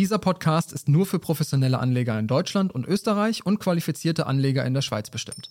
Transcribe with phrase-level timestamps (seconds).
[0.00, 4.72] Dieser Podcast ist nur für professionelle Anleger in Deutschland und Österreich und qualifizierte Anleger in
[4.72, 5.50] der Schweiz bestimmt.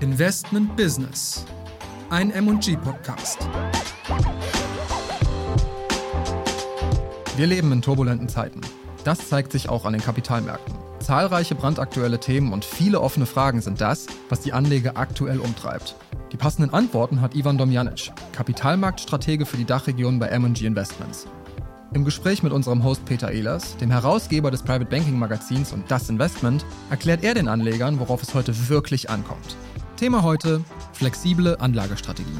[0.00, 1.46] Investment Business.
[2.10, 3.48] Ein MG-Podcast.
[7.36, 8.60] Wir leben in turbulenten Zeiten.
[9.04, 10.74] Das zeigt sich auch an den Kapitalmärkten.
[10.98, 15.94] Zahlreiche brandaktuelle Themen und viele offene Fragen sind das, was die Anleger aktuell umtreibt.
[16.38, 21.26] Die passenden Antworten hat Ivan Domjanic, Kapitalmarktstratege für die Dachregion bei M&G Investments.
[21.94, 26.08] Im Gespräch mit unserem Host Peter Ehlers, dem Herausgeber des Private Banking Magazins und Das
[26.08, 29.56] Investment, erklärt er den Anlegern, worauf es heute wirklich ankommt.
[29.96, 30.60] Thema heute:
[30.92, 32.38] flexible Anlagestrategien.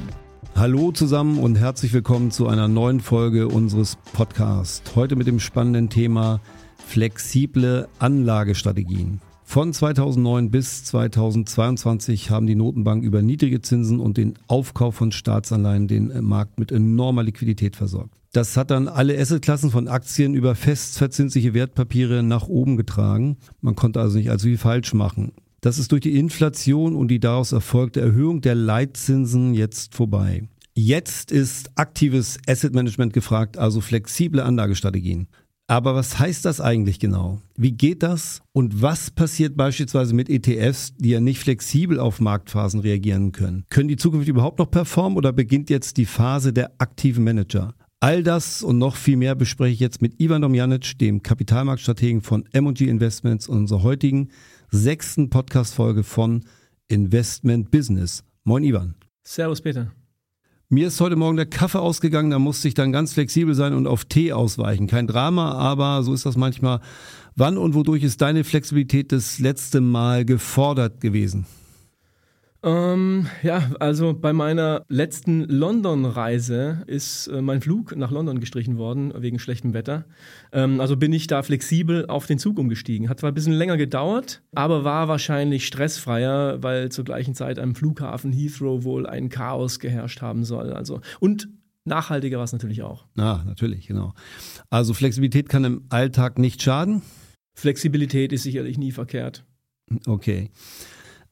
[0.55, 4.95] Hallo zusammen und herzlich willkommen zu einer neuen Folge unseres Podcasts.
[4.95, 6.39] Heute mit dem spannenden Thema
[6.87, 9.21] flexible Anlagestrategien.
[9.51, 15.89] Von 2009 bis 2022 haben die Notenbanken über niedrige Zinsen und den Aufkauf von Staatsanleihen
[15.89, 18.13] den Markt mit enormer Liquidität versorgt.
[18.35, 23.39] Das hat dann alle Assetklassen von Aktien über festverzinsliche Wertpapiere nach oben getragen.
[23.63, 25.33] Man konnte also nicht allzu viel falsch machen.
[25.63, 30.47] Das ist durch die Inflation und die daraus erfolgte Erhöhung der Leitzinsen jetzt vorbei.
[30.75, 35.27] Jetzt ist aktives Asset Management gefragt, also flexible Anlagestrategien.
[35.71, 37.43] Aber was heißt das eigentlich genau?
[37.55, 38.41] Wie geht das?
[38.53, 43.67] Und was passiert beispielsweise mit ETFs, die ja nicht flexibel auf Marktphasen reagieren können?
[43.69, 47.75] Können die zukünftig überhaupt noch performen oder beginnt jetzt die Phase der aktiven Manager?
[48.01, 52.47] All das und noch viel mehr bespreche ich jetzt mit Ivan Domjanic, dem Kapitalmarktstrategen von
[52.53, 54.31] M&G Investments und unserer heutigen
[54.71, 56.45] sechsten Podcast-Folge von
[56.87, 58.25] Investment Business.
[58.43, 58.95] Moin Ivan.
[59.23, 59.93] Servus Peter.
[60.71, 63.87] Mir ist heute Morgen der Kaffee ausgegangen, da musste ich dann ganz flexibel sein und
[63.87, 64.87] auf Tee ausweichen.
[64.87, 66.81] Kein Drama, aber so ist das manchmal.
[67.35, 71.47] Wann und wodurch ist deine Flexibilität das letzte Mal gefordert gewesen?
[72.63, 79.13] Ähm, ja, also bei meiner letzten London-Reise ist äh, mein Flug nach London gestrichen worden
[79.17, 80.07] wegen schlechtem Wetter.
[80.53, 83.09] Ähm, also bin ich da flexibel auf den Zug umgestiegen.
[83.09, 87.77] Hat zwar ein bisschen länger gedauert, aber war wahrscheinlich stressfreier, weil zur gleichen Zeit am
[87.77, 90.73] Flughafen Heathrow wohl ein Chaos geherrscht haben soll.
[90.73, 91.49] Also und
[91.85, 93.07] nachhaltiger war es natürlich auch.
[93.17, 94.15] Ah, natürlich, genau.
[94.69, 97.03] Also Flexibilität kann im Alltag nicht schaden.
[97.55, 99.45] Flexibilität ist sicherlich nie verkehrt.
[100.07, 100.51] Okay.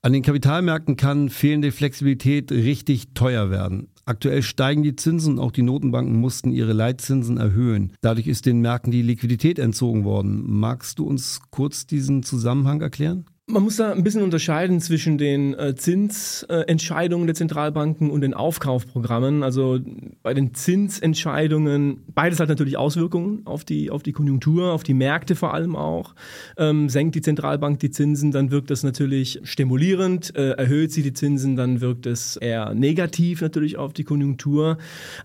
[0.02, 3.88] An den Kapitalmärkten kann fehlende Flexibilität richtig teuer werden.
[4.04, 7.92] Aktuell steigen die Zinsen und auch die Notenbanken mussten ihre Leitzinsen erhöhen.
[8.02, 10.44] Dadurch ist den Märkten die Liquidität entzogen worden.
[10.46, 13.26] Magst du uns kurz diesen Zusammenhang erklären?
[13.48, 19.44] Man muss da ein bisschen unterscheiden zwischen den äh, Zinsentscheidungen der Zentralbanken und den Aufkaufprogrammen.
[19.44, 19.78] Also
[20.24, 25.36] bei den Zinsentscheidungen, beides hat natürlich Auswirkungen auf die, auf die Konjunktur, auf die Märkte
[25.36, 26.16] vor allem auch.
[26.58, 30.34] Ähm, senkt die Zentralbank die Zinsen, dann wirkt das natürlich stimulierend.
[30.34, 34.76] Äh, erhöht sie die Zinsen, dann wirkt es eher negativ natürlich auf die Konjunktur.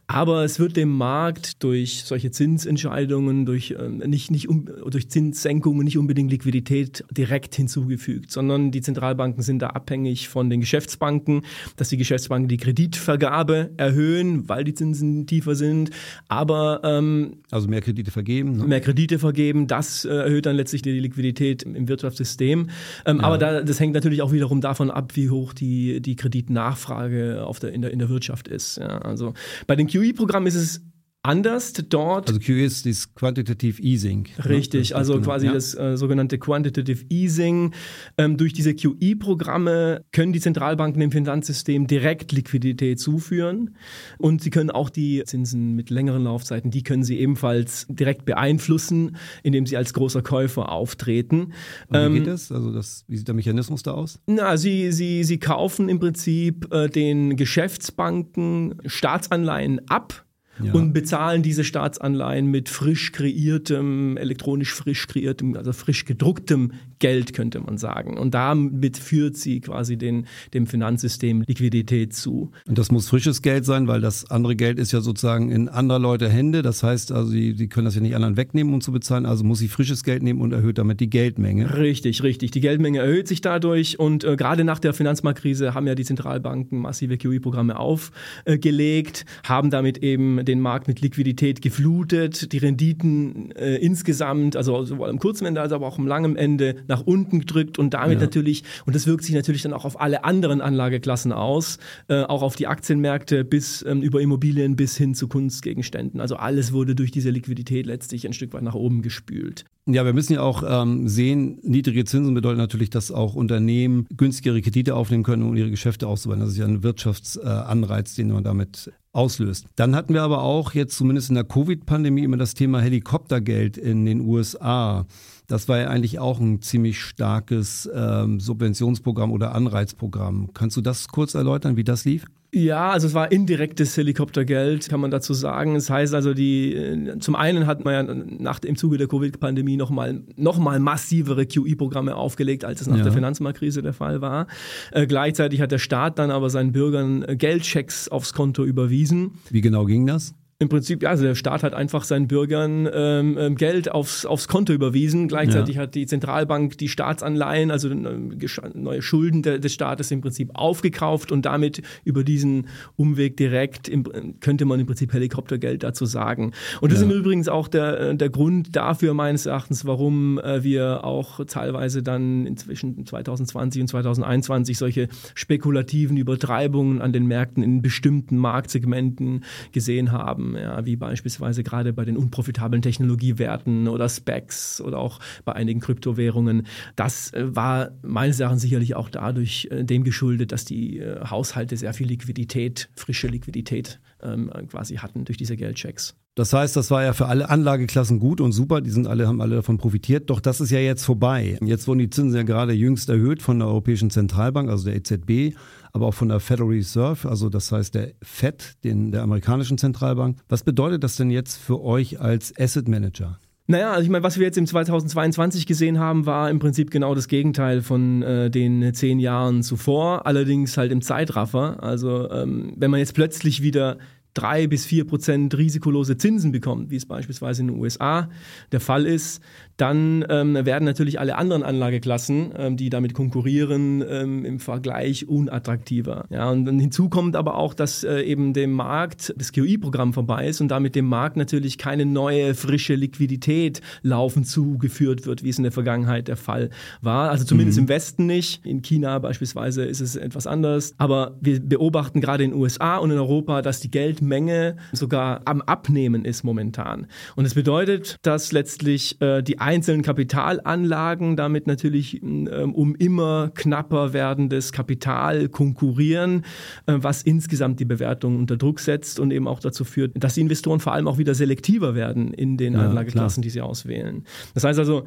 [0.06, 5.84] Aber es wird dem Markt durch solche Zinsentscheidungen, durch, äh, nicht, nicht um, durch Zinssenkungen
[5.84, 11.44] nicht unbedingt Liquidität direkt hinzugefügt zusammenfügt, sondern die Zentralbanken sind da abhängig von den Geschäftsbanken,
[11.76, 15.92] dass die Geschäftsbanken die Kreditvergabe erhöhen, weil die Zinsen tiefer sind.
[16.28, 18.58] Aber ähm, also mehr Kredite vergeben.
[18.58, 18.66] Ne?
[18.66, 22.70] Mehr Kredite vergeben, das äh, erhöht dann letztlich die Liquidität im, im Wirtschaftssystem.
[23.06, 23.24] Ähm, ja.
[23.24, 27.60] Aber da, das hängt natürlich auch wiederum davon ab, wie hoch die, die Kreditnachfrage auf
[27.60, 28.78] der, in, der, in der Wirtschaft ist.
[28.78, 29.34] Ja, also
[29.68, 30.82] bei den QE-Programmen ist es
[31.24, 32.30] anders dort.
[32.30, 34.28] Also QE ist das Quantitative Easing.
[34.38, 34.50] Ne?
[34.50, 34.96] Richtig, ne?
[34.96, 35.54] also genau, quasi ja.
[35.54, 37.74] das äh, sogenannte Quantitative Easing.
[38.18, 43.76] Ähm, durch diese QE-Programme können die Zentralbanken dem Finanzsystem direkt Liquidität zuführen
[44.18, 49.18] und sie können auch die Zinsen mit längeren Laufzeiten, die können sie ebenfalls direkt beeinflussen,
[49.44, 51.54] indem sie als großer Käufer auftreten.
[51.88, 52.52] Und wie ähm, geht das?
[52.52, 54.20] Also das, wie sieht der Mechanismus da aus?
[54.26, 60.26] Na, sie, sie, sie kaufen im Prinzip äh, den Geschäftsbanken Staatsanleihen ab
[60.62, 60.74] ja.
[60.74, 67.60] und bezahlen diese Staatsanleihen mit frisch kreiertem, elektronisch frisch kreiertem, also frisch gedrucktem Geld, könnte
[67.60, 68.18] man sagen.
[68.18, 72.52] Und damit führt sie quasi den, dem Finanzsystem Liquidität zu.
[72.68, 76.00] Und das muss frisches Geld sein, weil das andere Geld ist ja sozusagen in anderer
[76.00, 76.62] Leute Hände.
[76.62, 79.26] Das heißt, also die, die können das ja nicht anderen wegnehmen, um zu bezahlen.
[79.26, 81.78] Also muss sie frisches Geld nehmen und erhöht damit die Geldmenge.
[81.78, 82.52] Richtig, richtig.
[82.52, 84.00] Die Geldmenge erhöht sich dadurch.
[84.00, 89.72] Und äh, gerade nach der Finanzmarktkrise haben ja die Zentralbanken massive QE-Programme aufgelegt, äh, haben
[89.72, 95.46] damit eben den Markt mit Liquidität geflutet, die Renditen äh, insgesamt, also sowohl am kurzen
[95.46, 98.26] Ende als auch am langen Ende nach unten gedrückt und damit ja.
[98.26, 101.78] natürlich, und das wirkt sich natürlich dann auch auf alle anderen Anlageklassen aus,
[102.08, 106.20] äh, auch auf die Aktienmärkte bis ähm, über Immobilien bis hin zu Kunstgegenständen.
[106.20, 109.66] Also alles wurde durch diese Liquidität letztlich ein Stück weit nach oben gespült.
[109.88, 114.62] Ja, wir müssen ja auch ähm, sehen, niedrige Zinsen bedeuten natürlich, dass auch Unternehmen günstigere
[114.62, 116.40] Kredite aufnehmen können, um ihre Geschäfte auszubauen.
[116.40, 119.66] Das ist ja ein Wirtschaftsanreiz, den man damit auslöst.
[119.76, 124.06] Dann hatten wir aber auch jetzt zumindest in der Covid-Pandemie immer das Thema Helikoptergeld in
[124.06, 125.06] den USA.
[125.52, 130.52] Das war ja eigentlich auch ein ziemlich starkes ähm, Subventionsprogramm oder Anreizprogramm.
[130.54, 132.26] Kannst du das kurz erläutern, wie das lief?
[132.54, 135.74] Ja, also es war indirektes Helikoptergeld, kann man dazu sagen.
[135.74, 139.78] Das heißt also, die äh, zum einen hat man ja nach im Zuge der Covid-Pandemie
[139.78, 143.04] nochmal noch mal massivere QE-Programme aufgelegt, als es nach ja.
[143.04, 144.48] der Finanzmarktkrise der Fall war.
[144.92, 149.32] Äh, gleichzeitig hat der Staat dann aber seinen Bürgern Geldchecks aufs Konto überwiesen.
[149.50, 150.34] Wie genau ging das?
[150.62, 154.48] Im Prinzip, ja, also der Staat hat einfach seinen Bürgern ähm, ähm Geld aufs, aufs
[154.48, 155.28] Konto überwiesen.
[155.28, 155.82] Gleichzeitig ja.
[155.82, 161.48] hat die Zentralbank die Staatsanleihen, also neue Schulden de, des Staates im Prinzip aufgekauft und
[161.48, 164.04] damit über diesen Umweg direkt im,
[164.40, 166.52] könnte man im Prinzip Helikoptergeld dazu sagen.
[166.80, 167.08] Und das ja.
[167.08, 172.04] ist übrigens auch der, äh, der Grund dafür meines Erachtens, warum äh, wir auch teilweise
[172.04, 180.12] dann inzwischen 2020 und 2021 solche spekulativen Übertreibungen an den Märkten in bestimmten Marktsegmenten gesehen
[180.12, 185.80] haben ja, wie beispielsweise gerade bei den unprofitablen Technologiewerten oder Specs oder auch bei einigen
[185.80, 186.68] Kryptowährungen.
[186.96, 191.78] Das äh, war meines Erachtens sicherlich auch dadurch äh, dem geschuldet, dass die äh, Haushalte
[191.78, 196.16] sehr viel Liquidität, frische Liquidität ähm, quasi hatten durch diese Geldchecks.
[196.36, 199.42] Das heißt, das war ja für alle Anlageklassen gut und super, die sind alle, haben
[199.42, 200.30] alle davon profitiert.
[200.30, 201.58] Doch das ist ja jetzt vorbei.
[201.62, 205.58] Jetzt wurden die Zinsen ja gerade jüngst erhöht von der Europäischen Zentralbank, also der EZB
[205.94, 210.38] aber auch von der Federal Reserve, also das heißt der Fed, den, der amerikanischen Zentralbank.
[210.50, 213.40] Was bedeutet das denn jetzt für euch als Asset Manager?
[213.68, 217.16] Naja, also ich meine, was wir jetzt im 2022 gesehen haben, war im Prinzip genau
[217.16, 221.82] das Gegenteil von äh, den zehn Jahren zuvor, allerdings halt im Zeitraffer.
[221.82, 223.98] Also ähm, wenn man jetzt plötzlich wieder
[224.34, 228.30] drei bis vier Prozent risikolose Zinsen bekommt, wie es beispielsweise in den USA
[228.72, 229.42] der Fall ist,
[229.82, 236.26] dann ähm, werden natürlich alle anderen Anlageklassen, ähm, die damit konkurrieren, ähm, im Vergleich unattraktiver.
[236.30, 240.48] Ja, und dann hinzu kommt aber auch, dass äh, eben dem Markt das QI-Programm vorbei
[240.48, 245.58] ist und damit dem Markt natürlich keine neue, frische Liquidität laufend zugeführt wird, wie es
[245.58, 246.70] in der Vergangenheit der Fall
[247.02, 247.30] war.
[247.30, 247.84] Also zumindest mhm.
[247.84, 248.66] im Westen nicht.
[248.66, 250.94] In China beispielsweise ist es etwas anders.
[250.98, 255.62] Aber wir beobachten gerade in den USA und in Europa, dass die Geldmenge sogar am
[255.62, 257.08] Abnehmen ist momentan.
[257.36, 263.52] Und es das bedeutet, dass letztlich äh, die einzelnen Kapitalanlagen damit natürlich ähm, um immer
[263.56, 266.44] knapper werdendes Kapital konkurrieren,
[266.88, 270.42] äh, was insgesamt die Bewertung unter Druck setzt und eben auch dazu führt, dass die
[270.42, 273.44] Investoren vor allem auch wieder selektiver werden in den ja, Anlageklassen, klar.
[273.44, 274.26] die sie auswählen.
[274.54, 275.06] Das heißt also,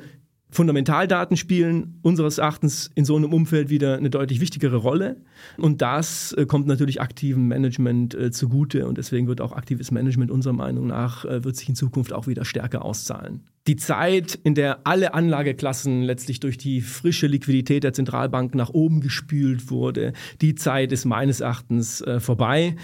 [0.54, 5.16] Fundamentaldaten spielen unseres Erachtens in so einem Umfeld wieder eine deutlich wichtigere Rolle.
[5.56, 8.86] Und das äh, kommt natürlich aktivem Management äh, zugute.
[8.86, 12.28] Und deswegen wird auch aktives Management unserer Meinung nach, äh, wird sich in Zukunft auch
[12.28, 13.40] wieder stärker auszahlen.
[13.66, 19.00] Die Zeit, in der alle Anlageklassen letztlich durch die frische Liquidität der Zentralbank nach oben
[19.00, 22.76] gespült wurde, die Zeit ist meines Erachtens vorbei.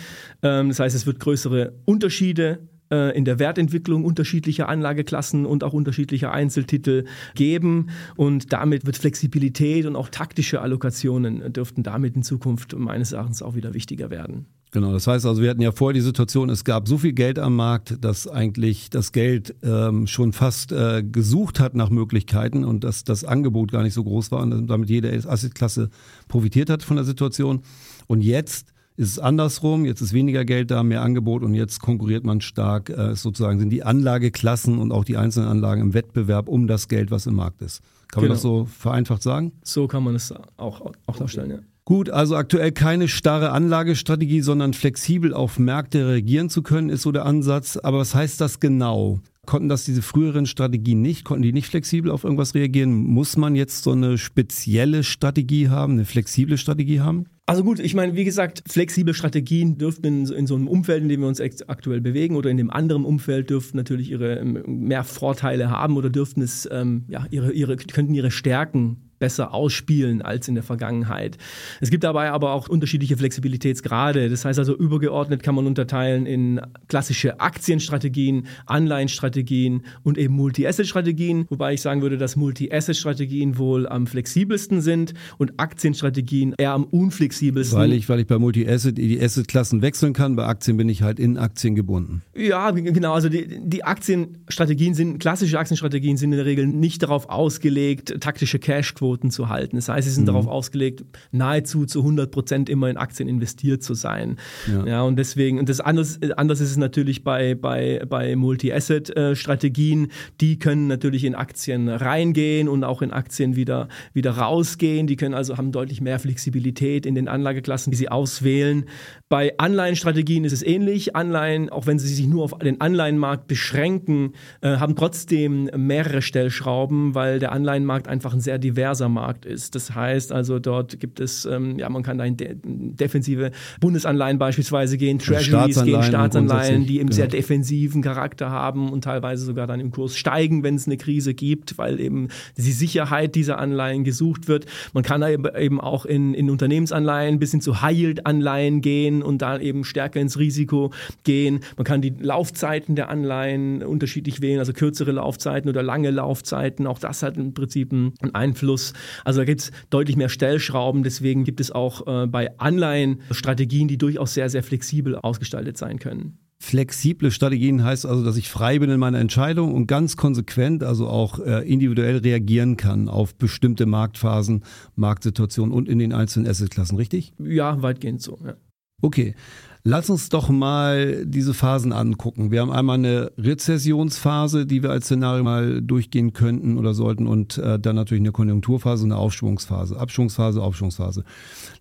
[0.43, 5.73] Ähm, das heißt, es wird größere Unterschiede äh, in der Wertentwicklung unterschiedlicher Anlageklassen und auch
[5.73, 7.05] unterschiedlicher Einzeltitel
[7.35, 7.91] geben.
[8.17, 13.55] Und damit wird Flexibilität und auch taktische Allokationen dürften damit in Zukunft meines Erachtens auch
[13.55, 14.47] wieder wichtiger werden.
[14.73, 17.41] Genau, das heißt also, wir hatten ja vorher die Situation, es gab so viel Geld
[17.41, 22.85] am Markt, dass eigentlich das Geld ähm, schon fast äh, gesucht hat nach Möglichkeiten und
[22.85, 25.91] dass das Angebot gar nicht so groß war und damit jede Assetklasse
[26.29, 27.63] profitiert hat von der Situation.
[28.07, 32.23] Und jetzt ist es andersrum, jetzt ist weniger Geld da, mehr Angebot und jetzt konkurriert
[32.23, 36.67] man stark, äh, sozusagen sind die Anlageklassen und auch die einzelnen Anlagen im Wettbewerb um
[36.67, 37.81] das Geld, was im Markt ist.
[38.09, 38.29] Kann genau.
[38.29, 39.53] man das so vereinfacht sagen?
[39.65, 41.59] So kann man es auch, auch darstellen, ja.
[41.87, 47.11] Gut, also aktuell keine starre Anlagestrategie, sondern flexibel auf Märkte reagieren zu können, ist so
[47.11, 47.79] der Ansatz.
[47.79, 49.21] Aber was heißt das genau?
[49.47, 51.25] Konnten das diese früheren Strategien nicht?
[51.25, 52.93] Konnten die nicht flexibel auf irgendwas reagieren?
[52.93, 57.25] Muss man jetzt so eine spezielle Strategie haben, eine flexible Strategie haben?
[57.51, 61.09] Also gut, ich meine, wie gesagt, flexible Strategien dürften in, in, so einem Umfeld, in
[61.09, 65.69] dem wir uns aktuell bewegen oder in dem anderen Umfeld dürften natürlich ihre mehr Vorteile
[65.69, 70.57] haben oder dürften es ähm, ja ihre ihre könnten ihre Stärken besser ausspielen als in
[70.57, 71.37] der Vergangenheit.
[71.81, 74.29] Es gibt dabei aber auch unterschiedliche Flexibilitätsgrade.
[74.29, 81.75] Das heißt also, übergeordnet kann man unterteilen in klassische Aktienstrategien, Anleihenstrategien und eben Multi-Asset-Strategien, wobei
[81.75, 87.79] ich sagen würde, dass Multi-Asset-Strategien wohl am flexibelsten sind und Aktienstrategien eher am unflexibelsten.
[87.79, 91.21] Weil ich, weil ich bei Multi-Asset die Asset-Klassen wechseln kann, bei Aktien bin ich halt
[91.21, 92.23] in Aktien gebunden.
[92.35, 93.13] Ja, genau.
[93.13, 98.59] Also die, die Aktienstrategien sind, klassische Aktienstrategien sind in der Regel nicht darauf ausgelegt, taktische
[98.59, 99.77] Cashquote Aktienquoten zu halten.
[99.77, 100.29] Das heißt, sie sind mhm.
[100.29, 104.37] darauf ausgelegt, nahezu zu 100 Prozent immer in Aktien investiert zu sein.
[104.67, 110.09] Ja, ja und deswegen, und das anders, anders ist es natürlich bei, bei, bei Multi-Asset-Strategien.
[110.41, 115.07] Die können natürlich in Aktien reingehen und auch in Aktien wieder, wieder rausgehen.
[115.07, 118.85] Die können also haben deutlich mehr Flexibilität in den Anlageklassen, die sie auswählen.
[119.29, 121.17] Bei Anleihenstrategien ist es ähnlich.
[121.17, 127.15] Anleihen, auch wenn sie sich nur auf den Anleihenmarkt beschränken, äh, haben trotzdem mehrere Stellschrauben,
[127.15, 129.75] weil der Anleihenmarkt einfach ein sehr diverser Markt ist.
[129.75, 134.39] Das heißt also, dort gibt es, ähm, ja, man kann da in de defensive Bundesanleihen
[134.39, 137.17] beispielsweise gehen, Treasuries Staatsanleihen gehen, Staatsanleihen, die eben genau.
[137.17, 141.35] sehr defensiven Charakter haben und teilweise sogar dann im Kurs steigen, wenn es eine Krise
[141.35, 144.67] gibt, weil eben die Sicherheit dieser Anleihen gesucht wird.
[144.93, 149.85] Man kann eben auch in, in Unternehmensanleihen bis hin zu High-Yield-Anleihen gehen und da eben
[149.85, 150.93] stärker ins Risiko
[151.25, 151.61] gehen.
[151.77, 156.87] Man kann die Laufzeiten der Anleihen unterschiedlich wählen, also kürzere Laufzeiten oder lange Laufzeiten.
[156.87, 158.90] Auch das hat im Prinzip einen Einfluss.
[159.25, 161.03] Also da gibt es deutlich mehr Stellschrauben.
[161.03, 165.99] Deswegen gibt es auch äh, bei Anleihen Strategien, die durchaus sehr, sehr flexibel ausgestaltet sein
[165.99, 166.39] können.
[166.63, 171.09] Flexible Strategien heißt also, dass ich frei bin in meiner Entscheidung und ganz konsequent, also
[171.09, 174.63] auch äh, individuell reagieren kann auf bestimmte Marktphasen,
[174.95, 177.33] Marktsituationen und in den einzelnen Assetklassen, richtig?
[177.39, 178.39] Ja, weitgehend so.
[178.45, 178.57] Ja.
[179.01, 179.35] Okay,
[179.83, 182.51] lass uns doch mal diese Phasen angucken.
[182.51, 187.59] Wir haben einmal eine Rezessionsphase, die wir als Szenario mal durchgehen könnten oder sollten und
[187.59, 189.99] äh, dann natürlich eine Konjunkturphase und eine Aufschwungsphase.
[189.99, 191.25] Abschwungsphase, Aufschwungsphase.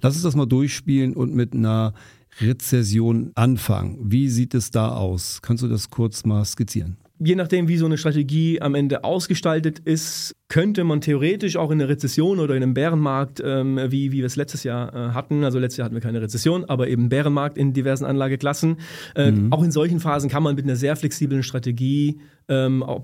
[0.02, 1.94] Lass uns das mal durchspielen und mit einer
[2.42, 3.98] Rezession anfangen.
[4.02, 5.42] Wie sieht es da aus?
[5.42, 6.98] Kannst du das kurz mal skizzieren?
[7.20, 11.80] je nachdem, wie so eine Strategie am Ende ausgestaltet ist, könnte man theoretisch auch in
[11.80, 15.44] einer Rezession oder in einem Bärenmarkt, ähm, wie, wie wir es letztes Jahr äh, hatten,
[15.44, 18.78] also letztes Jahr hatten wir keine Rezession, aber eben Bärenmarkt in diversen Anlageklassen,
[19.16, 19.54] äh, mhm.
[19.54, 23.04] auch in solchen Phasen kann man mit einer sehr flexiblen Strategie ähm, auch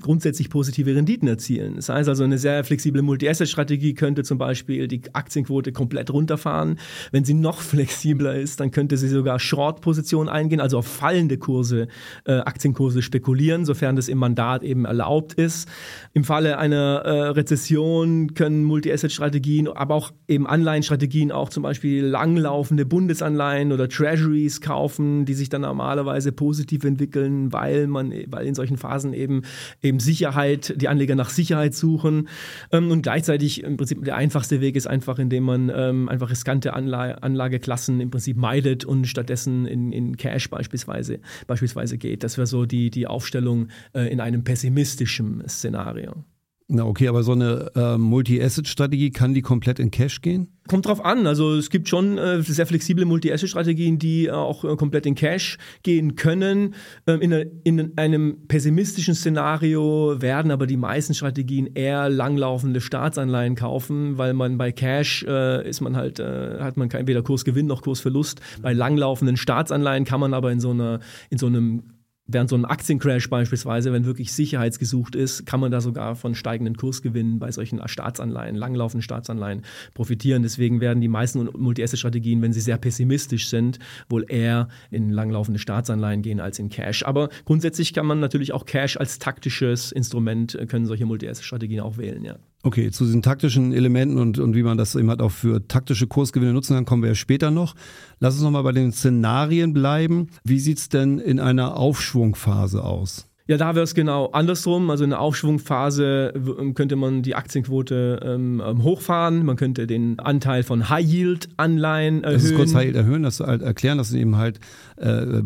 [0.00, 1.76] grundsätzlich positive Renditen erzielen.
[1.76, 6.78] Das heißt also, eine sehr flexible Multi-Asset-Strategie könnte zum Beispiel die Aktienquote komplett runterfahren.
[7.12, 11.88] Wenn sie noch flexibler ist, dann könnte sie sogar Short-Positionen eingehen, also auf fallende Kurse,
[12.24, 15.68] äh, Aktienkurse spekulieren, sofern das im Mandat eben erlaubt ist.
[16.14, 22.86] Im Falle einer äh, Rezession können Multi-Asset-Strategien, aber auch eben Anleihenstrategien auch zum Beispiel langlaufende
[22.86, 28.76] Bundesanleihen oder Treasuries kaufen, die sich dann normalerweise positiv entwickeln, weil man, weil in solchen
[28.76, 29.42] Phasen eben,
[29.82, 32.28] eben Sicherheit, die Anleger nach Sicherheit suchen.
[32.72, 36.74] Ähm, und gleichzeitig im Prinzip der einfachste Weg ist einfach, indem man ähm, einfach riskante
[36.74, 42.22] Anla Anlageklassen im Prinzip meidet und stattdessen in, in Cash beispielsweise, beispielsweise geht.
[42.22, 46.24] Das wäre so die, die Aufstellung äh, in einem pessimistischen Szenario.
[46.68, 50.48] Na okay, aber so eine äh, Multi-Asset-Strategie, kann die komplett in Cash gehen?
[50.66, 51.28] Kommt drauf an.
[51.28, 55.58] Also es gibt schon äh, sehr flexible Multi-Asset-Strategien, die äh, auch äh, komplett in Cash
[55.84, 56.74] gehen können.
[57.06, 64.18] Ähm, in, in, einem pessimistischen Szenario werden aber die meisten Strategien eher langlaufende Staatsanleihen kaufen,
[64.18, 67.82] weil man bei Cash äh, ist man halt, äh, hat man kein, weder Kursgewinn noch
[67.82, 68.40] Kursverlust.
[68.60, 70.98] Bei langlaufenden Staatsanleihen kann man aber in so einer,
[71.30, 71.84] in so einem
[72.28, 76.76] Während so einem Aktiencrash beispielsweise, wenn wirklich sicherheitsgesucht ist, kann man da sogar von steigenden
[76.76, 79.62] Kursgewinnen bei solchen Staatsanleihen, langlaufenden Staatsanleihen
[79.94, 80.42] profitieren.
[80.42, 83.78] Deswegen werden die meisten Multi-Asset-Strategien, wenn sie sehr pessimistisch sind,
[84.08, 87.04] wohl eher in langlaufende Staatsanleihen gehen als in Cash.
[87.04, 91.96] Aber grundsätzlich kann man natürlich auch Cash als taktisches Instrument, äh, können solche Multi-Asset-Strategien auch
[91.96, 92.38] wählen, ja.
[92.66, 96.08] Okay, zu diesen taktischen Elementen und, und wie man das eben halt auch für taktische
[96.08, 97.76] Kursgewinne nutzen kann, kommen wir ja später noch.
[98.18, 100.30] Lass uns nochmal bei den Szenarien bleiben.
[100.42, 103.25] Wie sieht's denn in einer Aufschwungphase aus?
[103.48, 104.90] Ja, da wäre es genau andersrum.
[104.90, 109.44] Also in der Aufschwungphase ähm, könnte man die Aktienquote ähm, ähm, hochfahren.
[109.44, 112.38] Man könnte den Anteil von High-Yield-Anleihen erhöhen.
[112.38, 114.58] Das ist kurz High-Yield erhöhen, das halt erklären, dass eben halt
[114.96, 115.42] äh,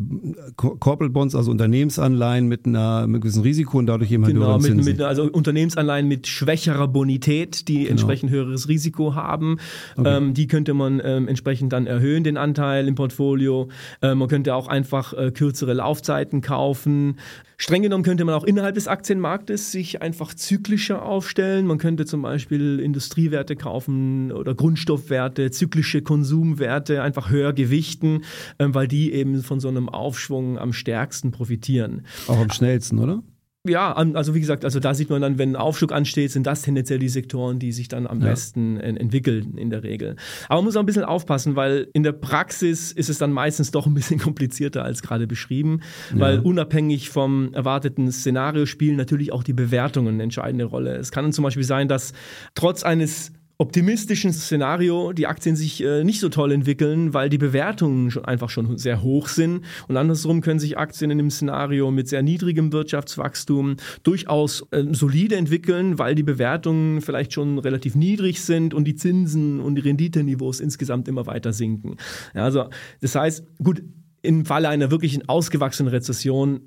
[0.57, 4.59] Corporate Bonds, also Unternehmensanleihen mit, einer, mit einem gewissen Risiko und dadurch eben halt genau,
[4.59, 7.90] mit, mit, also Unternehmensanleihen mit schwächerer Bonität, die genau.
[7.90, 9.59] entsprechend höheres Risiko haben.
[9.97, 10.16] Okay.
[10.16, 13.69] Ähm, die könnte man ähm, entsprechend dann erhöhen, den Anteil im Portfolio.
[14.00, 17.16] Ähm, man könnte auch einfach äh, kürzere Laufzeiten kaufen.
[17.62, 21.67] Streng genommen könnte man auch innerhalb des Aktienmarktes sich einfach zyklischer aufstellen.
[21.67, 28.25] Man könnte zum Beispiel Industriewerte kaufen oder Grundstoffwerte, zyklische Konsumwerte einfach höher gewichten,
[28.59, 32.07] ähm, weil die eben von so einem Aufschwung am stärksten profitieren.
[32.29, 33.23] Auch am schnellsten, oder?
[33.69, 36.62] Ja, also wie gesagt, also da sieht man dann, wenn ein Aufschwung ansteht, sind das
[36.62, 38.29] tendenziell die Sektoren, die sich dann am ja.
[38.29, 40.17] besten entwickeln in der Regel.
[40.49, 43.71] Aber man muss auch ein bisschen aufpassen, weil in der Praxis ist es dann meistens
[43.71, 45.81] doch ein bisschen komplizierter als gerade beschrieben,
[46.14, 46.21] ja.
[46.21, 50.97] weil unabhängig vom erwarteten Szenario spielen natürlich auch die Bewertungen eine entscheidende Rolle.
[50.97, 52.14] Es kann zum Beispiel sein, dass
[52.55, 58.11] trotz eines optimistischen Szenario die Aktien sich äh, nicht so toll entwickeln, weil die Bewertungen
[58.11, 59.67] schon einfach schon sehr hoch sind.
[59.87, 65.37] Und andersrum können sich Aktien in dem Szenario mit sehr niedrigem Wirtschaftswachstum durchaus äh, solide
[65.37, 70.61] entwickeln, weil die Bewertungen vielleicht schon relativ niedrig sind und die Zinsen und die Renditeniveaus
[70.61, 71.97] insgesamt immer weiter sinken.
[72.35, 72.71] Ja, also
[73.02, 73.83] das heißt, gut,
[74.23, 76.61] im Falle einer wirklichen ausgewachsenen Rezession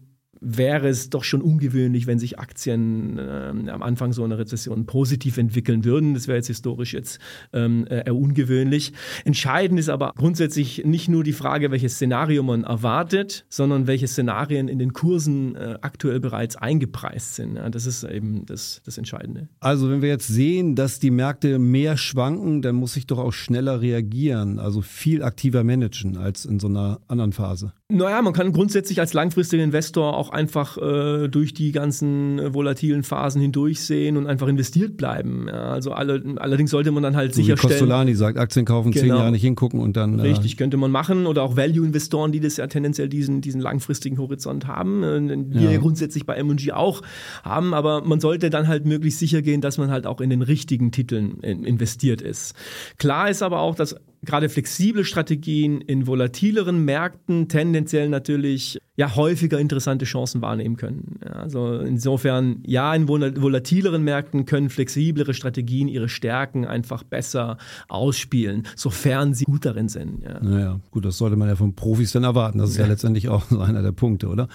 [0.43, 5.37] wäre es doch schon ungewöhnlich, wenn sich Aktien äh, am Anfang so einer Rezession positiv
[5.37, 6.13] entwickeln würden.
[6.13, 7.19] Das wäre jetzt historisch jetzt
[7.53, 8.93] ähm, äh, eher ungewöhnlich.
[9.25, 14.67] Entscheidend ist aber grundsätzlich nicht nur die Frage, welches Szenario man erwartet, sondern welche Szenarien
[14.67, 17.55] in den Kursen äh, aktuell bereits eingepreist sind.
[17.55, 19.47] Ja, das ist eben das, das Entscheidende.
[19.59, 23.33] Also wenn wir jetzt sehen, dass die Märkte mehr schwanken, dann muss ich doch auch
[23.33, 27.73] schneller reagieren, also viel aktiver managen als in so einer anderen Phase.
[27.93, 33.03] Naja, man kann grundsätzlich als langfristiger Investor auch einfach äh, durch die ganzen äh, volatilen
[33.03, 35.45] Phasen hindurchsehen und einfach investiert bleiben.
[35.47, 37.73] Ja, also alle, allerdings sollte man dann halt so sicherstellen.
[37.75, 39.01] Wie Costolani sagt, Aktien kaufen, genau.
[39.05, 40.17] zehn Jahre nicht hingucken und dann.
[40.17, 41.27] Äh, Richtig, könnte man machen.
[41.27, 45.03] Oder auch Value-Investoren, die das ja tendenziell diesen, diesen langfristigen Horizont haben.
[45.03, 45.79] Äh, wir ja.
[45.79, 47.03] grundsätzlich bei MG auch
[47.43, 50.41] haben, aber man sollte dann halt möglichst sicher gehen, dass man halt auch in den
[50.41, 52.55] richtigen Titeln investiert ist.
[52.97, 59.59] Klar ist aber auch, dass gerade flexible Strategien in volatileren Märkten tendenziell natürlich ja häufiger
[59.59, 61.19] interessante Chancen wahrnehmen können.
[61.23, 68.67] Ja, also insofern, ja, in volatileren Märkten können flexiblere Strategien ihre Stärken einfach besser ausspielen,
[68.75, 70.23] sofern sie gut darin sind.
[70.23, 70.39] Ja.
[70.41, 72.59] Naja, gut, das sollte man ja von Profis dann erwarten.
[72.59, 74.47] Das ist ja, ja letztendlich auch so einer der Punkte, oder?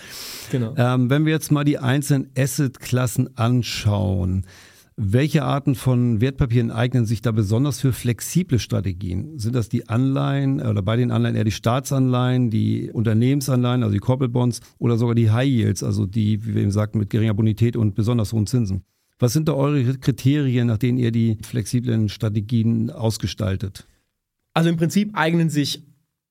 [0.50, 0.74] Genau.
[0.76, 4.46] Ähm, wenn wir jetzt mal die einzelnen Assetklassen anschauen,
[5.00, 9.38] welche Arten von Wertpapieren eignen sich da besonders für flexible Strategien?
[9.38, 14.00] Sind das die Anleihen oder bei den Anleihen eher die Staatsanleihen, die Unternehmensanleihen, also die
[14.00, 17.34] Corporate Bonds oder sogar die High Yields, also die, wie wir eben sagten, mit geringer
[17.34, 18.82] Bonität und besonders hohen Zinsen?
[19.20, 23.86] Was sind da eure Kriterien, nach denen ihr die flexiblen Strategien ausgestaltet?
[24.52, 25.84] Also im Prinzip eignen sich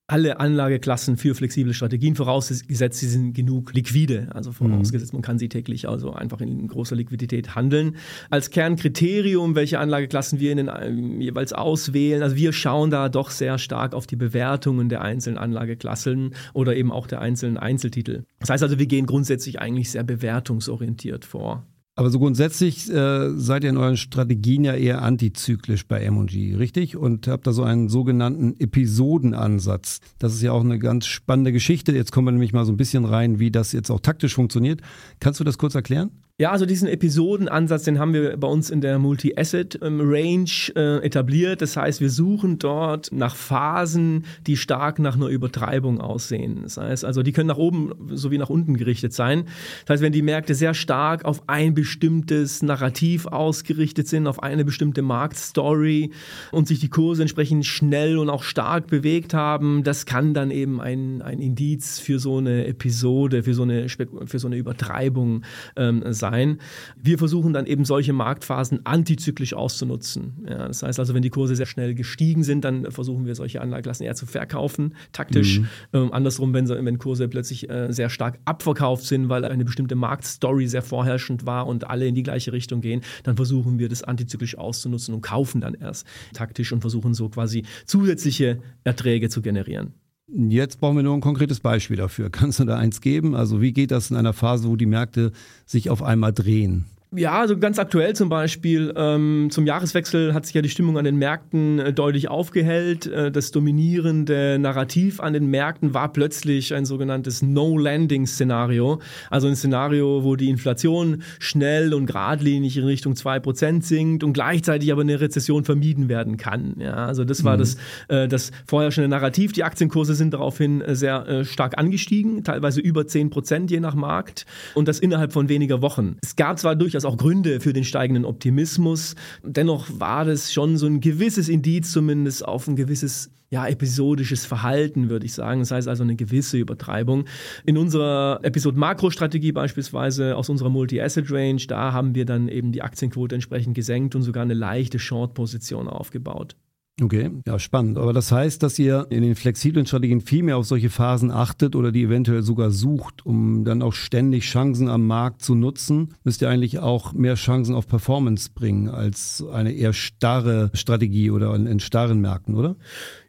[0.09, 5.49] alle Anlageklassen für flexible Strategien, vorausgesetzt sie sind genug liquide, also vorausgesetzt man kann sie
[5.49, 7.97] täglich also einfach in großer Liquidität handeln.
[8.29, 10.89] Als Kernkriterium, welche Anlageklassen wir in den, äh,
[11.21, 16.33] jeweils auswählen, also wir schauen da doch sehr stark auf die Bewertungen der einzelnen Anlageklassen
[16.53, 18.23] oder eben auch der einzelnen Einzeltitel.
[18.39, 21.65] Das heißt also, wir gehen grundsätzlich eigentlich sehr bewertungsorientiert vor.
[21.97, 26.95] Aber so grundsätzlich äh, seid ihr in euren Strategien ja eher antizyklisch bei M&G, richtig?
[26.95, 30.01] Und habt da so einen sogenannten Episodenansatz.
[30.19, 31.93] Das ist ja auch eine ganz spannende Geschichte.
[31.93, 34.81] Jetzt kommen wir nämlich mal so ein bisschen rein, wie das jetzt auch taktisch funktioniert.
[35.19, 36.11] Kannst du das kurz erklären?
[36.39, 41.63] Ja, also diesen Episodenansatz, den haben wir bei uns in der Multi-Asset-Range äh, etabliert.
[41.63, 46.59] Das heißt, wir suchen dort nach Phasen, die stark nach einer Übertreibung aussehen.
[46.61, 49.45] Das heißt, also die können nach oben sowie nach unten gerichtet sein.
[49.87, 54.63] Das heißt, wenn die Märkte sehr stark auf ein bestimmtes Narrativ ausgerichtet sind, auf eine
[54.63, 56.11] bestimmte Marktstory
[56.51, 60.81] und sich die Kurse entsprechend schnell und auch stark bewegt haben, das kann dann eben
[60.81, 65.41] ein, ein Indiz für so eine Episode, für so eine, für so eine Übertreibung
[65.75, 66.59] ähm, sein sein.
[67.01, 70.45] Wir versuchen dann eben solche Marktphasen antizyklisch auszunutzen.
[70.47, 73.61] Ja, das heißt also, wenn die Kurse sehr schnell gestiegen sind, dann versuchen wir solche
[73.61, 75.59] Anlageklassen eher zu verkaufen, taktisch.
[75.59, 75.67] Mhm.
[75.93, 80.67] Ähm, andersrum, wenn, wenn Kurse plötzlich äh, sehr stark abverkauft sind, weil eine bestimmte Marktstory
[80.67, 84.57] sehr vorherrschend war und alle in die gleiche Richtung gehen, dann versuchen wir das antizyklisch
[84.57, 89.93] auszunutzen und kaufen dann erst taktisch und versuchen so quasi zusätzliche Erträge zu generieren.
[90.29, 92.29] Jetzt brauchen wir nur ein konkretes Beispiel dafür.
[92.31, 93.35] Kannst du da eins geben?
[93.35, 95.31] Also wie geht das in einer Phase, wo die Märkte
[95.65, 96.85] sich auf einmal drehen?
[97.15, 101.05] Ja, also ganz aktuell zum Beispiel, ähm, zum Jahreswechsel hat sich ja die Stimmung an
[101.05, 103.07] den Märkten äh, deutlich aufgehellt.
[103.07, 108.99] Äh, das dominierende Narrativ an den Märkten war plötzlich ein sogenanntes No-Landing-Szenario.
[109.29, 114.91] Also ein Szenario, wo die Inflation schnell und geradlinig in Richtung 2% sinkt und gleichzeitig
[114.91, 116.75] aber eine Rezession vermieden werden kann.
[116.77, 117.59] Ja, also das war mhm.
[117.59, 117.77] das,
[118.09, 119.53] äh, das vorherrschende Narrativ.
[119.53, 124.45] Die Aktienkurse sind daraufhin äh, sehr äh, stark angestiegen, teilweise über 10% je nach Markt
[124.75, 126.17] und das innerhalb von weniger Wochen.
[126.21, 129.15] Es gab zwar durchaus durchaus auch Gründe für den steigenden Optimismus.
[129.43, 135.09] Dennoch war das schon so ein gewisses Indiz zumindest auf ein gewisses ja, episodisches Verhalten,
[135.09, 135.61] würde ich sagen.
[135.61, 137.25] Das heißt also eine gewisse Übertreibung.
[137.65, 143.35] In unserer Episode Makrostrategie beispielsweise aus unserer Multi-Asset-Range, da haben wir dann eben die Aktienquote
[143.35, 146.57] entsprechend gesenkt und sogar eine leichte Short-Position aufgebaut.
[146.99, 147.99] Okay, ja, spannend.
[147.99, 151.75] Aber das heißt, dass ihr in den flexiblen Strategien viel mehr auf solche Phasen achtet
[151.75, 156.41] oder die eventuell sogar sucht, um dann auch ständig Chancen am Markt zu nutzen, müsst
[156.41, 161.67] ihr eigentlich auch mehr Chancen auf Performance bringen als eine eher starre Strategie oder in,
[161.67, 162.75] in starren Märkten, oder?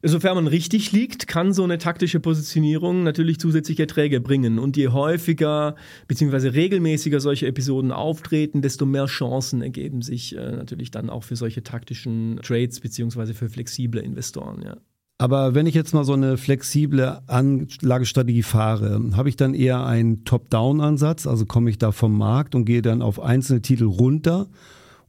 [0.03, 4.59] Sofern man richtig liegt, kann so eine taktische Positionierung natürlich zusätzliche Erträge bringen.
[4.59, 5.75] Und je häufiger
[6.07, 6.49] bzw.
[6.49, 11.63] regelmäßiger solche Episoden auftreten, desto mehr Chancen ergeben sich äh, natürlich dann auch für solche
[11.63, 13.35] taktischen Trades bzw.
[13.35, 14.63] für flexible Investoren.
[14.63, 14.77] Ja.
[15.19, 20.25] Aber wenn ich jetzt mal so eine flexible Anlagestrategie fahre, habe ich dann eher einen
[20.25, 24.47] Top-Down-Ansatz, also komme ich da vom Markt und gehe dann auf einzelne Titel runter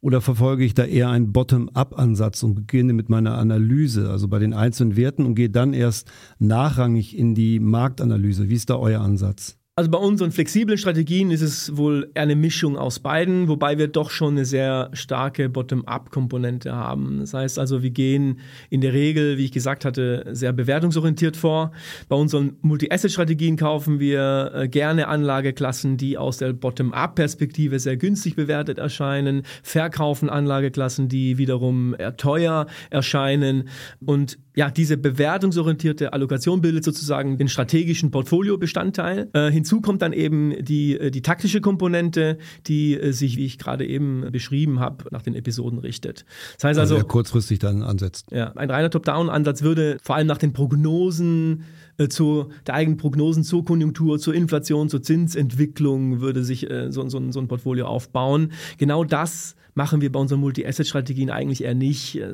[0.01, 4.53] oder verfolge ich da eher einen Bottom-up-Ansatz und beginne mit meiner Analyse, also bei den
[4.53, 6.09] einzelnen Werten und gehe dann erst
[6.39, 8.49] nachrangig in die Marktanalyse?
[8.49, 9.58] Wie ist da euer Ansatz?
[9.79, 14.09] Also bei unseren flexiblen Strategien ist es wohl eine Mischung aus beiden, wobei wir doch
[14.09, 17.21] schon eine sehr starke Bottom-up-Komponente haben.
[17.21, 21.71] Das heißt also, wir gehen in der Regel, wie ich gesagt hatte, sehr bewertungsorientiert vor.
[22.09, 28.79] Bei unseren Multi-Asset-Strategien kaufen wir äh, gerne Anlageklassen, die aus der Bottom-up-Perspektive sehr günstig bewertet
[28.79, 33.69] erscheinen, verkaufen Anlageklassen, die wiederum eher teuer erscheinen
[34.05, 39.29] und ja, diese bewertungsorientierte Allokation bildet sozusagen den strategischen Portfoliobestandteil.
[39.31, 43.57] Äh, hinzu kommt dann eben die, äh, die taktische Komponente, die äh, sich, wie ich
[43.57, 46.25] gerade eben beschrieben habe, nach den Episoden richtet.
[46.55, 48.25] Das heißt also, also kurzfristig dann ansetzt.
[48.33, 51.63] Ja, ein reiner Top-Down-Ansatz würde vor allem nach den Prognosen
[51.97, 57.07] äh, zu der eigenen Prognosen zur Konjunktur, zur Inflation, zur Zinsentwicklung würde sich äh, so,
[57.07, 58.51] so, so ein Portfolio aufbauen.
[58.77, 62.17] Genau das machen wir bei unseren Multi-Asset-Strategien eigentlich eher nicht.
[62.17, 62.33] Äh,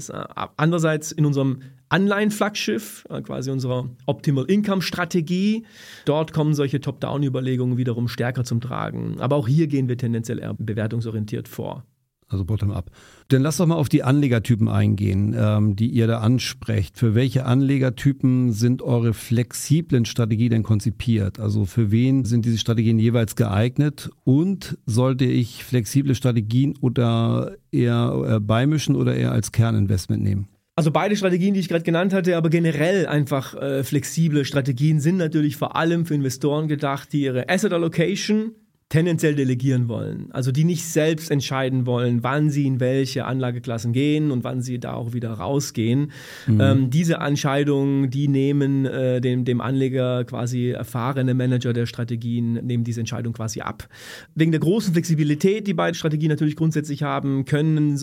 [0.57, 1.59] andererseits in unserem
[1.95, 5.65] Anleihen-Flaggschiff, äh, quasi unserer Optimal Income-Strategie,
[6.03, 9.15] dort kommen solche Top-Down-Überlegungen wiederum stärker zum Tragen.
[9.19, 11.86] Aber auch hier gehen wir tendenziell eher bewertungsorientiert vor.
[12.27, 12.89] Also bottom-up.
[13.29, 16.97] Dann lass doch mal auf die Anlegertypen eingehen, ähm, die ihr da ansprecht.
[16.97, 21.39] Für welche Anlegertypen sind eure flexiblen Strategien denn konzipiert?
[21.39, 24.10] Also für wen sind diese Strategien jeweils geeignet?
[24.23, 30.47] Und sollte ich flexible Strategien oder eher äh, beimischen oder eher als Kerninvestment nehmen?
[30.77, 35.15] Also beide Strategien, die ich gerade genannt hatte, aber generell einfach äh, flexible Strategien sind
[35.15, 38.51] natürlich vor allem für Investoren gedacht, die ihre Asset Allocation
[38.89, 40.27] tendenziell delegieren wollen.
[40.31, 44.79] Also die nicht selbst entscheiden wollen, wann sie in welche Anlageklassen gehen und wann sie
[44.79, 46.11] da auch wieder rausgehen.
[46.45, 46.61] Mhm.
[46.61, 52.83] Ähm, diese Entscheidungen, die nehmen äh, dem, dem Anleger quasi erfahrene Manager der Strategien, nehmen
[52.83, 53.88] diese Entscheidung quasi ab.
[54.35, 57.97] Wegen der großen Flexibilität, die beide Strategien natürlich grundsätzlich haben, können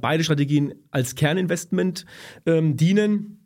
[0.00, 2.06] beide Strategien als Kerninvestment
[2.46, 3.42] ähm, dienen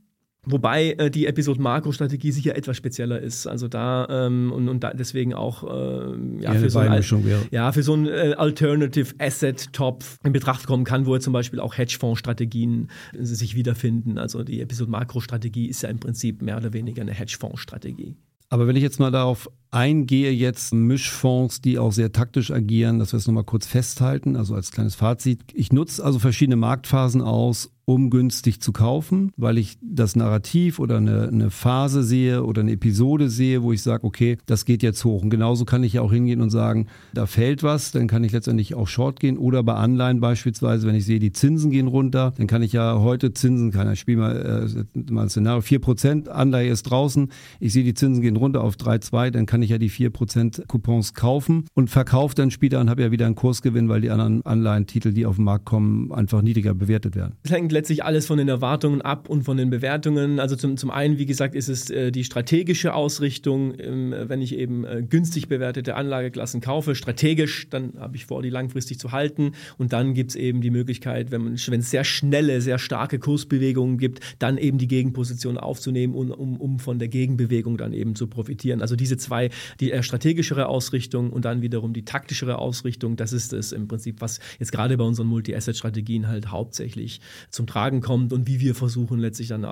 [0.47, 3.49] Wobei äh, die Episode Makro-Strategie sicher etwas spezieller ist.
[3.49, 7.03] Also da ähm, und, und da deswegen auch äh, ja, für so ein,
[7.51, 11.59] ja, für so ein äh, Alternative Asset Topf in Betracht kommen kann, wo zum Beispiel
[11.59, 14.19] auch Hedgefonds-Strategien äh, sich wiederfinden.
[14.19, 18.15] Also die Episode Makro-Strategie ist ja im Prinzip mehr oder weniger eine Hedgefonds-Strategie.
[18.49, 23.13] Aber wenn ich jetzt mal darauf eingehe, jetzt Mischfonds, die auch sehr taktisch agieren, dass
[23.13, 25.41] wir es nochmal kurz festhalten, also als kleines Fazit.
[25.53, 30.97] Ich nutze also verschiedene Marktphasen aus, um günstig zu kaufen, weil ich das Narrativ oder
[30.97, 35.05] eine, eine Phase sehe oder eine Episode sehe, wo ich sage, okay, das geht jetzt
[35.05, 35.23] hoch.
[35.23, 38.33] Und genauso kann ich ja auch hingehen und sagen, da fällt was, dann kann ich
[38.33, 42.35] letztendlich auch Short gehen oder bei Anleihen beispielsweise, wenn ich sehe, die Zinsen gehen runter,
[42.37, 46.27] dann kann ich ja heute Zinsen, kann ich spiele mal, äh, mal ein Szenario, 4%
[46.29, 49.79] Anleihe ist draußen, ich sehe, die Zinsen gehen runter auf 3,2, dann kann ich ja
[49.79, 54.01] die 4% Coupons kaufen und verkaufe dann später und habe ja wieder einen Kursgewinn, weil
[54.01, 57.37] die anderen Anleihentitel, die auf den Markt kommen, einfach niedriger bewertet werden.
[57.43, 60.41] Das hängt letztlich alles von den Erwartungen ab und von den Bewertungen.
[60.41, 64.57] Also zum, zum einen, wie gesagt, ist es äh, die strategische Ausrichtung, ähm, wenn ich
[64.57, 69.53] eben äh, günstig bewertete Anlageklassen kaufe, strategisch, dann habe ich vor, die langfristig zu halten.
[69.79, 74.21] Und dann gibt es eben die Möglichkeit, wenn, es sehr schnelle, sehr starke Kursbewegungen gibt,
[74.39, 78.81] dann eben die Gegenposition aufzunehmen, um, um von der Gegenbewegung dann eben zu profitieren.
[78.81, 79.46] Also diese zwei,
[79.81, 84.21] die eher strategischere Ausrichtung und dann wiederum die taktischere Ausrichtung, das ist es im Prinzip,
[84.21, 89.19] was jetzt gerade bei unseren Multi-Asset-Strategien halt hauptsächlich zum Tragen kommt und wie wir versuchen
[89.19, 89.65] letztlich dann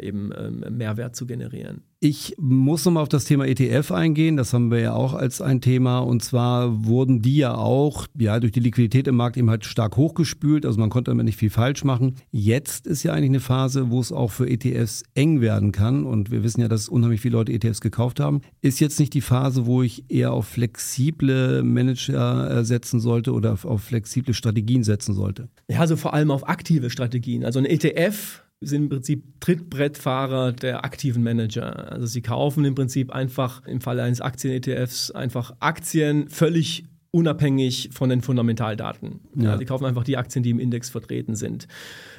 [0.00, 1.82] eben ähm, Mehrwert zu generieren.
[2.00, 4.36] Ich muss nochmal auf das Thema ETF eingehen.
[4.36, 5.98] Das haben wir ja auch als ein Thema.
[5.98, 9.96] Und zwar wurden die ja auch ja, durch die Liquidität im Markt eben halt stark
[9.96, 10.64] hochgespült.
[10.64, 12.14] Also man konnte damit nicht viel falsch machen.
[12.30, 16.04] Jetzt ist ja eigentlich eine Phase, wo es auch für ETFs eng werden kann.
[16.04, 18.42] Und wir wissen ja, dass unheimlich viele Leute ETFs gekauft haben.
[18.60, 23.58] Ist jetzt nicht die Phase, wo ich eher auf flexible Manager äh, setzen sollte oder
[23.64, 25.48] auf flexible Strategien setzen sollte?
[25.68, 27.44] Ja, also vor allem auf aktive Strategien.
[27.44, 31.92] Also ein ETF sind im Prinzip Trittbrettfahrer der aktiven Manager.
[31.92, 38.10] Also sie kaufen im Prinzip einfach im Falle eines Aktien-ETFs einfach Aktien völlig unabhängig von
[38.10, 39.20] den Fundamentaldaten.
[39.34, 39.56] Ja.
[39.56, 41.66] Die kaufen einfach die Aktien, die im Index vertreten sind.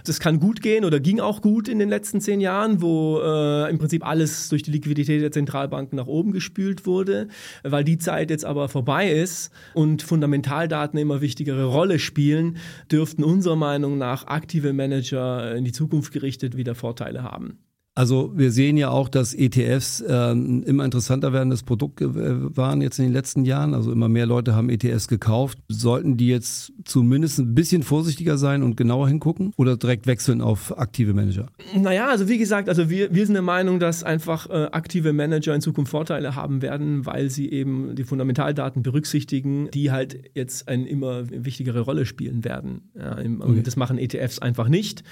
[0.03, 3.69] Das kann gut gehen oder ging auch gut in den letzten zehn Jahren, wo äh,
[3.69, 7.27] im Prinzip alles durch die Liquidität der Zentralbanken nach oben gespült wurde,
[7.63, 12.57] weil die Zeit jetzt aber vorbei ist und Fundamentaldaten immer wichtigere Rolle spielen,
[12.91, 17.59] dürften unserer Meinung nach aktive Manager in die Zukunft gerichtet wieder Vorteile haben.
[17.99, 22.97] Also wir sehen ja auch, dass ETFs ein immer interessanter werdendes Produkt äh, waren jetzt
[22.97, 23.73] in den letzten Jahren.
[23.73, 25.57] Also immer mehr Leute haben ETFs gekauft.
[25.67, 30.79] Sollten die jetzt zumindest ein bisschen vorsichtiger sein und genauer hingucken oder direkt wechseln auf
[30.79, 31.47] aktive Manager?
[31.75, 35.53] Naja, also wie gesagt, also wir, wir sind der Meinung, dass einfach äh, aktive Manager
[35.53, 40.87] in Zukunft Vorteile haben werden, weil sie eben die Fundamentaldaten berücksichtigen, die halt jetzt eine
[40.87, 42.91] immer wichtigere Rolle spielen werden.
[42.97, 43.61] Ja, im, okay.
[43.61, 45.03] Das machen ETFs einfach nicht.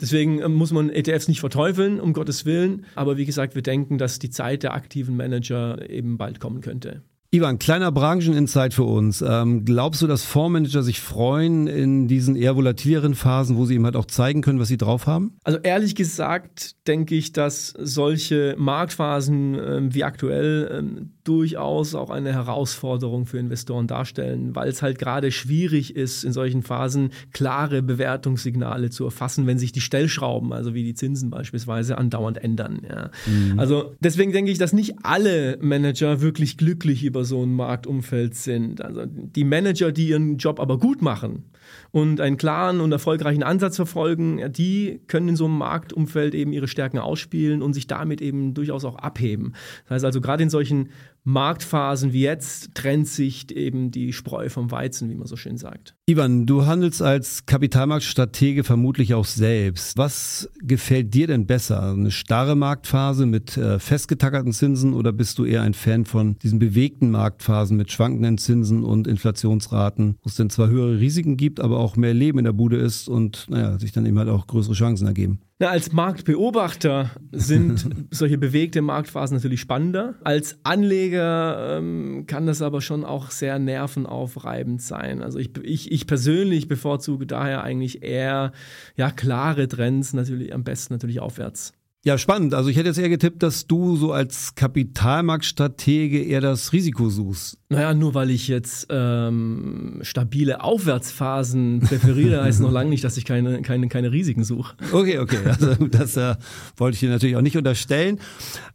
[0.00, 2.84] Deswegen äh, muss man ETFs nicht verteufeln, um Gottes Willen.
[2.94, 7.02] Aber wie gesagt, wir denken, dass die Zeit der aktiven Manager eben bald kommen könnte.
[7.36, 9.20] Ivan, kleiner Brancheninsight für uns.
[9.20, 13.84] Ähm, glaubst du, dass Fondsmanager sich freuen in diesen eher volatileren Phasen, wo sie eben
[13.84, 15.36] halt auch zeigen können, was sie drauf haben?
[15.44, 22.32] Also ehrlich gesagt denke ich, dass solche Marktphasen äh, wie aktuell äh, durchaus auch eine
[22.32, 28.90] Herausforderung für Investoren darstellen, weil es halt gerade schwierig ist, in solchen Phasen klare Bewertungssignale
[28.90, 32.80] zu erfassen, wenn sich die Stellschrauben, also wie die Zinsen beispielsweise, andauernd ändern.
[32.88, 33.10] Ja.
[33.26, 33.58] Mhm.
[33.58, 38.80] Also deswegen denke ich, dass nicht alle Manager wirklich glücklich über so ein Marktumfeld sind.
[38.80, 41.44] Also die Manager, die ihren Job aber gut machen
[41.90, 46.68] und einen klaren und erfolgreichen Ansatz verfolgen, die können in so einem Marktumfeld eben ihre
[46.68, 49.54] Stärken ausspielen und sich damit eben durchaus auch abheben.
[49.84, 50.90] Das heißt also gerade in solchen
[51.28, 55.96] Marktphasen wie jetzt trennt sich eben die Spreu vom Weizen, wie man so schön sagt.
[56.06, 59.98] Ivan, du handelst als Kapitalmarktstratege vermutlich auch selbst.
[59.98, 61.90] Was gefällt dir denn besser?
[61.90, 66.60] Eine starre Marktphase mit äh, festgetackerten Zinsen oder bist du eher ein Fan von diesen
[66.60, 71.78] bewegten Marktphasen mit schwankenden Zinsen und Inflationsraten, wo es denn zwar höhere Risiken gibt, aber
[71.78, 74.74] auch mehr Leben in der Bude ist und naja, sich dann eben halt auch größere
[74.74, 75.40] Chancen ergeben?
[75.58, 80.14] Na, als Marktbeobachter sind solche bewegte Marktphasen natürlich spannender.
[80.22, 85.22] Als Anleger ähm, kann das aber schon auch sehr nervenaufreibend sein.
[85.22, 88.52] Also ich, ich, ich persönlich bevorzuge daher eigentlich eher
[88.96, 91.72] ja, klare Trends, natürlich am besten natürlich aufwärts.
[92.06, 92.54] Ja, spannend.
[92.54, 97.58] Also ich hätte jetzt eher getippt, dass du so als Kapitalmarktstratege eher das Risiko suchst.
[97.68, 103.24] Naja, nur weil ich jetzt ähm, stabile Aufwärtsphasen präferiere, heißt noch lange nicht, dass ich
[103.24, 104.76] keine, keine, keine Risiken suche.
[104.92, 105.38] Okay, okay.
[105.46, 106.36] Also das äh,
[106.76, 108.20] wollte ich dir natürlich auch nicht unterstellen.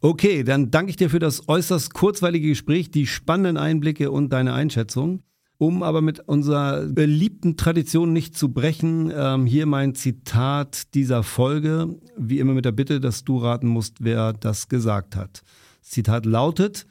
[0.02, 4.52] Okay, dann danke ich dir für das äußerst kurzweilige Gespräch, die spannenden Einblicke und deine
[4.52, 5.22] Einschätzung.
[5.62, 12.00] Um aber mit unserer beliebten Tradition nicht zu brechen, ähm, hier mein Zitat dieser Folge,
[12.16, 15.44] wie immer mit der Bitte, dass du raten musst, wer das gesagt hat.
[15.80, 16.84] Zitat lautet,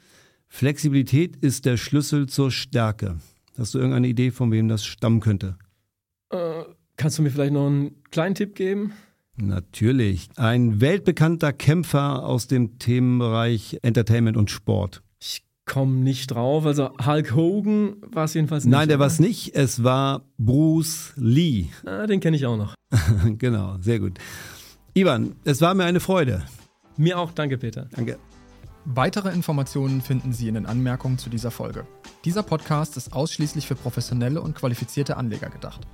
[0.48, 3.18] Flexibilität ist der Schlüssel zur Stärke.
[3.58, 5.58] Hast du irgendeine Idee, von wem das stammen könnte?
[6.30, 6.62] Äh,
[6.96, 8.94] kannst du mir vielleicht noch einen kleinen Tipp geben?
[9.36, 10.30] Natürlich.
[10.36, 15.02] Ein weltbekannter Kämpfer aus dem Themenbereich Entertainment und Sport.
[15.64, 16.66] Ich komme nicht drauf.
[16.66, 18.72] Also Hulk Hogan war es jedenfalls nicht.
[18.72, 19.54] Nein, der war es nicht.
[19.54, 21.66] Es war Bruce Lee.
[21.86, 22.74] Ah, den kenne ich auch noch.
[23.38, 24.18] genau, sehr gut.
[24.94, 26.42] Ivan, es war mir eine Freude.
[26.96, 27.88] Mir auch, danke Peter.
[27.92, 28.18] Danke.
[28.84, 31.86] Weitere Informationen finden Sie in den Anmerkungen zu dieser Folge.
[32.24, 35.86] Dieser Podcast ist ausschließlich für professionelle und qualifizierte Anleger gedacht.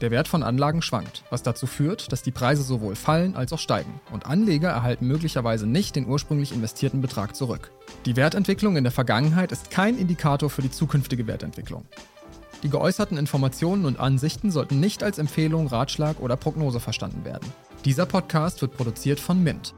[0.00, 3.58] Der Wert von Anlagen schwankt, was dazu führt, dass die Preise sowohl fallen als auch
[3.58, 7.72] steigen und Anleger erhalten möglicherweise nicht den ursprünglich investierten Betrag zurück.
[8.06, 11.84] Die Wertentwicklung in der Vergangenheit ist kein Indikator für die zukünftige Wertentwicklung.
[12.62, 17.52] Die geäußerten Informationen und Ansichten sollten nicht als Empfehlung, Ratschlag oder Prognose verstanden werden.
[17.84, 19.74] Dieser Podcast wird produziert von Mint,